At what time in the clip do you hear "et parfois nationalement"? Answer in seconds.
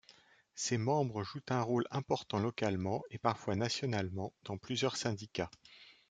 3.11-4.33